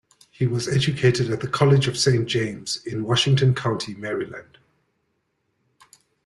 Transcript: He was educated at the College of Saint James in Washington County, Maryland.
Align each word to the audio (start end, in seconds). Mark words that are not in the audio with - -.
He 0.31 0.47
was 0.47 0.67
educated 0.67 1.29
at 1.29 1.41
the 1.41 1.47
College 1.47 1.87
of 1.87 1.95
Saint 1.95 2.27
James 2.27 2.83
in 2.87 3.03
Washington 3.03 3.53
County, 3.53 3.93
Maryland. 3.93 4.57